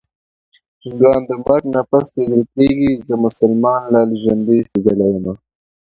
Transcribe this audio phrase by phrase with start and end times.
[0.83, 5.33] هندوان د مرګ نه پس سېزل کړي-زه مسلمان لالي ژوندۍ سېزلې یمه